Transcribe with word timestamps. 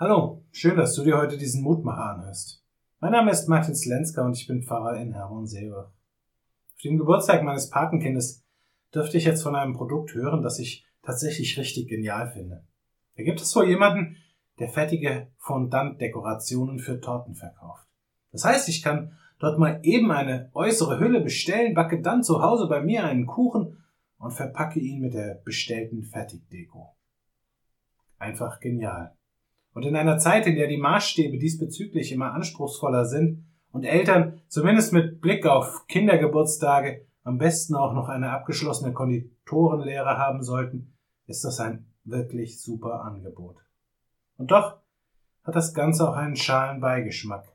Hallo, 0.00 0.44
schön, 0.52 0.76
dass 0.76 0.94
du 0.94 1.02
dir 1.02 1.18
heute 1.18 1.36
diesen 1.36 1.64
Mutmacher 1.64 2.14
anhörst. 2.14 2.64
Mein 3.00 3.10
Name 3.10 3.32
ist 3.32 3.48
Martin 3.48 3.74
Slenska 3.74 4.24
und 4.24 4.36
ich 4.36 4.46
bin 4.46 4.62
Pfarrer 4.62 4.94
in 4.94 5.12
Herborn-Seebach. 5.12 5.86
Auf 5.88 6.80
dem 6.84 6.98
Geburtstag 6.98 7.42
meines 7.42 7.68
Patenkindes 7.68 8.44
dürfte 8.94 9.18
ich 9.18 9.24
jetzt 9.24 9.42
von 9.42 9.56
einem 9.56 9.72
Produkt 9.72 10.14
hören, 10.14 10.44
das 10.44 10.60
ich 10.60 10.86
tatsächlich 11.02 11.58
richtig 11.58 11.88
genial 11.88 12.30
finde. 12.30 12.64
Da 13.16 13.24
gibt 13.24 13.40
es 13.40 13.56
wohl 13.56 13.68
jemanden, 13.68 14.18
der 14.60 14.68
fertige 14.68 15.32
Fondant-Dekorationen 15.38 16.78
für 16.78 17.00
Torten 17.00 17.34
verkauft. 17.34 17.88
Das 18.30 18.44
heißt, 18.44 18.68
ich 18.68 18.84
kann 18.84 19.18
dort 19.40 19.58
mal 19.58 19.80
eben 19.82 20.12
eine 20.12 20.48
äußere 20.54 21.00
Hülle 21.00 21.22
bestellen, 21.22 21.74
backe 21.74 22.00
dann 22.00 22.22
zu 22.22 22.40
Hause 22.40 22.68
bei 22.68 22.80
mir 22.80 23.02
einen 23.02 23.26
Kuchen 23.26 23.82
und 24.18 24.30
verpacke 24.30 24.78
ihn 24.78 25.00
mit 25.00 25.14
der 25.14 25.40
bestellten 25.44 26.04
Fertigdeko. 26.04 26.94
Einfach 28.20 28.60
genial. 28.60 29.17
Und 29.78 29.84
in 29.84 29.94
einer 29.94 30.18
Zeit, 30.18 30.48
in 30.48 30.56
der 30.56 30.66
die 30.66 30.76
Maßstäbe 30.76 31.38
diesbezüglich 31.38 32.10
immer 32.10 32.32
anspruchsvoller 32.32 33.04
sind 33.04 33.44
und 33.70 33.84
Eltern 33.84 34.42
zumindest 34.48 34.92
mit 34.92 35.20
Blick 35.20 35.46
auf 35.46 35.86
Kindergeburtstage 35.86 37.06
am 37.22 37.38
besten 37.38 37.76
auch 37.76 37.92
noch 37.92 38.08
eine 38.08 38.32
abgeschlossene 38.32 38.92
Konditorenlehre 38.92 40.18
haben 40.18 40.42
sollten, 40.42 40.94
ist 41.28 41.44
das 41.44 41.60
ein 41.60 41.86
wirklich 42.02 42.60
super 42.60 43.02
Angebot. 43.04 43.58
Und 44.36 44.50
doch 44.50 44.78
hat 45.44 45.54
das 45.54 45.74
Ganze 45.74 46.10
auch 46.10 46.16
einen 46.16 46.34
schalen 46.34 46.80
Beigeschmack. 46.80 47.46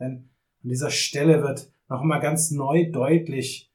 Denn 0.00 0.30
an 0.62 0.70
dieser 0.70 0.88
Stelle 0.88 1.42
wird 1.42 1.70
noch 1.90 2.02
mal 2.02 2.20
ganz 2.20 2.50
neu 2.50 2.90
deutlich, 2.90 3.70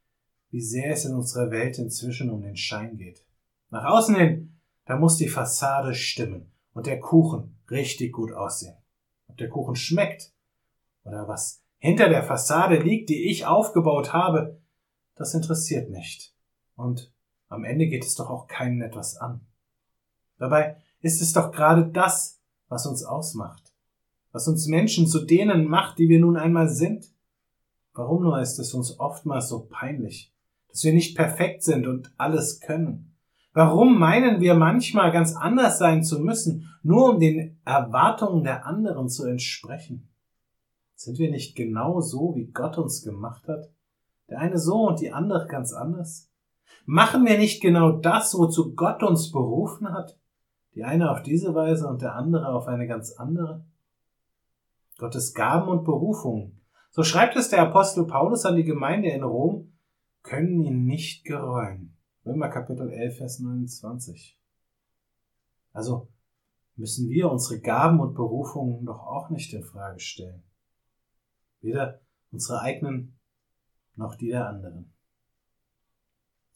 wie 0.49 0.62
sehr 0.62 0.93
es 0.93 1.05
in 1.05 1.13
unserer 1.13 1.51
Welt 1.51 1.77
inzwischen 1.77 2.31
um 2.31 2.41
den 2.41 2.57
Schein 2.57 2.98
geht. 2.98 3.23
Nach 3.70 3.85
außen 3.85 4.15
hin, 4.15 4.57
da 4.85 4.98
muss 4.98 5.17
die 5.17 5.29
Fassade 5.29 5.93
stimmen 5.93 6.49
und 6.73 6.88
der 6.88 7.00
Kuchen 7.00 7.58
richtig 7.70 8.13
gut 8.13 8.32
aussehen. 8.34 8.76
Ob 9.27 9.38
der 9.38 9.50
Kuchen 9.50 9.76
schmeckt 9.76 10.32
oder 11.04 11.27
was 11.27 11.63
hinter 11.80 12.10
der 12.10 12.24
Fassade 12.24 12.77
liegt, 12.77 13.10
die 13.10 13.30
ich 13.30 13.46
aufgebaut 13.46 14.13
habe, 14.13 14.62
das 15.15 15.34
interessiert 15.34 15.90
nicht. 15.90 16.34
Und 16.76 17.12
am 17.49 17.65
Ende 17.65 17.88
geht 17.88 18.05
es 18.05 18.15
doch 18.15 18.30
auch 18.30 18.48
keinen 18.48 18.82
etwas 18.82 19.18
an. 19.18 19.41
Dabei 20.38 20.77
ist 21.02 21.21
es 21.21 21.34
doch 21.34 21.52
gerade 21.52 21.88
das, 21.88 22.40
was 22.68 22.85
uns 22.85 23.04
ausmacht, 23.04 23.74
was 24.32 24.48
uns 24.48 24.68
Menschen 24.68 25.08
zu 25.08 25.26
denen 25.26 25.68
macht, 25.68 25.99
die 25.99 26.10
wir 26.10 26.20
nun 26.20 26.37
einmal 26.37 26.70
sind. 26.70 27.12
Warum 27.93 28.24
nur 28.24 28.41
ist 28.41 28.58
es 28.58 28.74
uns 28.74 28.99
oftmals 28.99 29.49
so 29.49 29.68
peinlich, 29.70 30.34
dass 30.70 30.84
wir 30.84 30.93
nicht 30.93 31.15
perfekt 31.15 31.63
sind 31.63 31.85
und 31.85 32.12
alles 32.18 32.60
können? 32.60 33.12
Warum 33.54 33.99
meinen 33.99 34.41
wir 34.41 34.55
manchmal 34.55 35.12
ganz 35.12 35.35
anders 35.35 35.77
sein 35.77 36.04
zu 36.04 36.20
müssen, 36.20 36.70
nur 36.82 37.12
um 37.12 37.20
den 37.20 37.59
Erwartungen 37.65 38.43
der 38.43 38.65
anderen 38.65 39.09
zu 39.09 39.26
entsprechen? 39.26 40.09
Sind 40.96 41.20
wir 41.20 41.29
nicht 41.29 41.55
genau 41.55 42.01
so, 42.01 42.34
wie 42.35 42.48
Gott 42.48 42.77
uns 42.79 43.04
gemacht 43.04 43.48
hat? 43.48 43.70
Der 44.29 44.40
eine 44.40 44.57
so 44.57 44.87
und 44.87 45.01
die 45.01 45.12
andere 45.12 45.46
ganz 45.48 45.71
anders? 45.71 46.31
Machen 46.85 47.26
wir 47.26 47.37
nicht 47.37 47.62
genau 47.62 47.91
das, 47.91 48.34
wozu 48.34 48.74
Gott 48.74 49.04
uns 49.04 49.31
berufen 49.31 49.93
hat? 49.93 50.18
Die 50.74 50.84
eine 50.84 51.12
auf 51.12 51.21
diese 51.21 51.54
Weise 51.54 51.87
und 51.87 52.01
der 52.01 52.15
andere 52.15 52.49
auf 52.49 52.68
eine 52.68 52.87
ganz 52.87 53.13
andere? 53.13 53.63
Gottes 54.98 55.34
Gaben 55.34 55.68
und 55.68 55.84
Berufungen, 55.84 56.62
so 56.90 57.04
schreibt 57.04 57.35
es 57.35 57.49
der 57.49 57.62
Apostel 57.62 58.05
Paulus 58.05 58.46
an 58.46 58.55
die 58.55 58.63
Gemeinde 58.63 59.09
in 59.09 59.24
Rom, 59.24 59.74
können 60.24 60.63
ihn 60.63 60.85
nicht 60.85 61.26
gereuen. 61.26 61.96
Römer 62.26 62.48
Kapitel 62.48 62.90
11, 62.90 63.18
Vers 63.18 63.40
29. 63.40 64.40
Also 65.74 66.07
müssen 66.78 67.09
wir 67.09 67.30
unsere 67.30 67.59
Gaben 67.59 68.00
und 68.00 68.13
Berufungen 68.13 68.85
doch 68.85 69.00
auch 69.00 69.30
nicht 69.30 69.53
in 69.53 69.63
Frage 69.63 70.00
stellen. 70.00 70.41
Weder 71.59 72.00
unsere 72.31 72.62
eigenen 72.62 73.19
noch 73.96 74.16
die 74.16 74.30
der 74.30 74.47
anderen. 74.47 74.94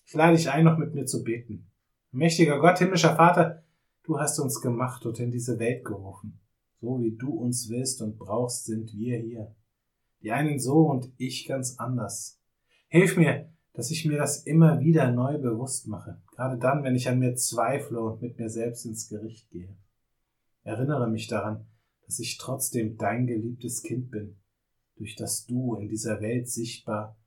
Ich 0.05 0.13
lade 0.13 0.37
dich 0.37 0.49
ein, 0.49 0.63
noch 0.63 0.77
mit 0.77 0.93
mir 0.93 1.05
zu 1.05 1.21
beten. 1.21 1.69
Mächtiger 2.11 2.59
Gott, 2.59 2.79
himmlischer 2.79 3.17
Vater, 3.17 3.65
du 4.03 4.17
hast 4.19 4.39
uns 4.39 4.61
gemacht 4.61 5.05
und 5.05 5.19
in 5.19 5.31
diese 5.31 5.59
Welt 5.59 5.83
gerufen. 5.83 6.39
So 6.79 7.01
wie 7.01 7.17
du 7.17 7.33
uns 7.33 7.69
willst 7.69 8.01
und 8.01 8.17
brauchst, 8.17 8.65
sind 8.65 8.93
wir 8.93 9.19
hier. 9.19 9.53
Die 10.21 10.31
einen 10.31 10.59
so 10.59 10.87
und 10.87 11.11
ich 11.17 11.45
ganz 11.45 11.77
anders. 11.77 12.41
Hilf 12.87 13.17
mir, 13.17 13.51
dass 13.77 13.91
ich 13.91 14.05
mir 14.05 14.17
das 14.17 14.41
immer 14.41 14.79
wieder 14.79 15.11
neu 15.11 15.37
bewusst 15.37 15.87
mache, 15.87 16.19
gerade 16.31 16.57
dann, 16.57 16.83
wenn 16.83 16.95
ich 16.95 17.07
an 17.07 17.19
mir 17.19 17.35
zweifle 17.35 18.01
und 18.01 18.23
mit 18.23 18.39
mir 18.39 18.49
selbst 18.49 18.85
ins 18.87 19.07
Gericht 19.07 19.51
gehe. 19.51 19.77
Erinnere 20.63 21.07
mich 21.07 21.27
daran, 21.27 21.67
dass 22.03 22.17
ich 22.17 22.39
trotzdem 22.39 22.97
dein 22.97 23.27
geliebtes 23.27 23.83
Kind 23.83 24.09
bin, 24.09 24.35
durch 24.95 25.15
das 25.15 25.45
du 25.45 25.75
in 25.75 25.89
dieser 25.89 26.21
Welt 26.21 26.49
sichtbar, 26.49 27.19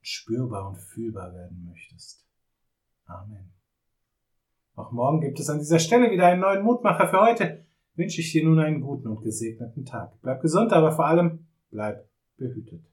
spürbar 0.00 0.70
und 0.70 0.78
fühlbar 0.78 1.32
werden 1.34 1.64
möchtest. 1.64 2.26
Amen. 3.04 3.52
Auch 4.74 4.90
morgen 4.90 5.20
gibt 5.20 5.38
es 5.38 5.48
an 5.50 5.60
dieser 5.60 5.78
Stelle 5.78 6.10
wieder 6.10 6.26
einen 6.26 6.40
neuen 6.40 6.64
Mutmacher. 6.64 7.06
Für 7.06 7.20
heute 7.20 7.64
wünsche 7.94 8.22
ich 8.22 8.32
dir 8.32 8.44
nun 8.44 8.58
einen 8.58 8.80
guten 8.80 9.06
und 9.06 9.22
gesegneten 9.22 9.84
Tag. 9.84 10.20
Bleib 10.20 10.42
gesund, 10.42 10.72
aber 10.72 10.90
vor 10.90 11.06
allem 11.06 11.46
bleib 11.70 12.08
behütet. 12.38 12.84